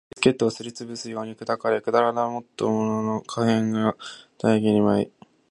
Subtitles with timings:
[0.19, 3.95] 体の先がビスケットをすり潰すように砕かれ、体だったものの破片が
[4.39, 5.11] 大気に舞い